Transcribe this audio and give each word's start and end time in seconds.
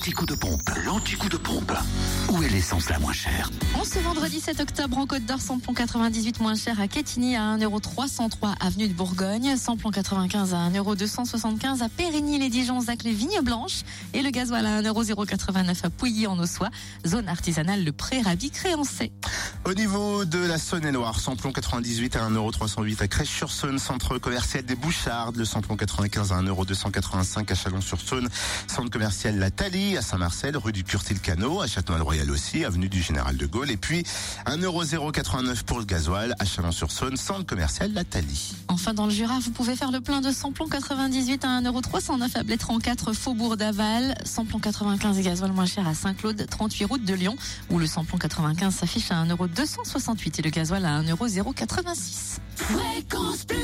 l'anti-coup 0.00 0.24
de 0.24 0.34
pompe. 0.34 0.70
L'anti-coup 0.86 1.28
de 1.28 1.36
pompe. 1.36 1.72
Où 2.30 2.42
est 2.42 2.48
l'essence 2.48 2.88
la 2.88 2.98
moins 3.00 3.12
chère 3.12 3.50
En 3.78 3.84
ce 3.84 3.98
vendredi 3.98 4.40
7 4.40 4.58
octobre, 4.60 4.96
en 4.96 5.06
Côte 5.06 5.26
d'Or, 5.26 5.42
samplon 5.42 5.74
98 5.74 6.40
moins 6.40 6.54
cher 6.54 6.80
à 6.80 6.88
Quetigny 6.88 7.36
à 7.36 7.42
1,303 7.42 8.54
avenue 8.60 8.88
de 8.88 8.94
Bourgogne. 8.94 9.58
Samplon 9.58 9.90
95 9.90 10.54
à 10.54 10.56
1,275 10.56 11.82
à 11.82 11.90
Périgny-les-Dijon, 11.90 12.80
Zac 12.80 13.02
les 13.02 13.12
Vignes 13.12 13.42
Blanches. 13.42 13.82
Et 14.14 14.22
le 14.22 14.30
gasoil 14.30 14.64
à 14.64 14.78
1,089 14.78 15.84
à 15.84 15.90
Pouilly 15.90 16.26
en 16.26 16.38
Ossois. 16.38 16.70
Zone 17.06 17.28
artisanale 17.28 17.84
Le 17.84 17.92
Pré, 17.92 18.22
Rabi, 18.22 18.50
Créancé. 18.50 19.12
Au 19.66 19.74
niveau 19.74 20.24
de 20.24 20.38
la 20.38 20.56
Saône-et-Loire, 20.56 21.20
samplon 21.20 21.52
98 21.52 22.16
à 22.16 22.30
1,308€ 22.30 23.02
à 23.02 23.08
Crèche-sur-Saône, 23.08 23.78
centre 23.78 24.16
commercial 24.16 24.64
des 24.64 24.74
Bouchardes, 24.74 25.36
le 25.36 25.44
samplon 25.44 25.76
95 25.76 26.32
à 26.32 26.40
1,285€ 26.40 27.52
à 27.52 27.54
Chalon-sur-Saône, 27.54 28.28
centre 28.66 28.90
commercial 28.90 29.38
La 29.38 29.48
à 29.48 30.02
Saint-Marcel, 30.02 30.56
rue 30.56 30.72
du 30.72 30.82
Curtil-Cano, 30.82 31.60
à 31.60 31.66
Château-Royal 31.66 32.30
aussi, 32.30 32.64
avenue 32.64 32.88
du 32.88 33.02
Général 33.02 33.36
de 33.36 33.44
Gaulle, 33.44 33.70
et 33.70 33.76
puis 33.76 34.02
1,089€ 34.46 35.62
pour 35.64 35.78
le 35.78 35.84
gasoil 35.84 36.34
à 36.38 36.46
Chalon-sur-Saône, 36.46 37.18
centre 37.18 37.44
commercial 37.44 37.92
La. 37.92 38.04
Enfin, 38.70 38.94
dans 38.94 39.06
le 39.06 39.10
Jura, 39.10 39.40
vous 39.40 39.50
pouvez 39.50 39.74
faire 39.74 39.90
le 39.90 40.00
plein 40.00 40.20
de 40.20 40.30
samplon 40.30 40.68
98 40.68 41.44
à 41.44 41.60
1,309€ 41.60 42.36
à 42.36 42.42
Blétran 42.44 42.78
4, 42.78 43.12
Faubourg 43.12 43.56
d'Aval, 43.56 44.14
samplon 44.24 44.60
95 44.60 45.18
et 45.18 45.22
gasoil 45.22 45.50
moins 45.50 45.66
cher 45.66 45.88
à 45.88 45.94
Saint-Claude, 45.94 46.46
38 46.48 46.84
route 46.84 47.04
de 47.04 47.14
Lyon, 47.14 47.36
où 47.68 47.80
le 47.80 47.86
samplon 47.86 48.16
95 48.16 48.72
s'affiche 48.72 49.10
à 49.10 49.24
1,268€ 49.24 50.38
et 50.38 50.42
le 50.42 50.50
gasoil 50.50 50.86
à 50.86 51.02
1,086€. 51.02 52.38
Fréquence 52.54 53.44
Plus 53.44 53.59